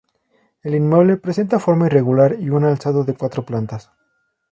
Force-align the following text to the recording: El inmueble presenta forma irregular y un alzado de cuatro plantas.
El 0.63 0.73
inmueble 0.73 1.15
presenta 1.17 1.59
forma 1.59 1.85
irregular 1.85 2.37
y 2.39 2.49
un 2.49 2.63
alzado 2.63 3.03
de 3.03 3.13
cuatro 3.13 3.45
plantas. 3.45 3.91